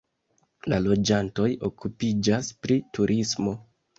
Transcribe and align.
La 0.71 0.79
loĝantoj 0.85 1.45
okupiĝas 1.69 2.51
pri 2.65 2.79
turismo. 2.99 3.57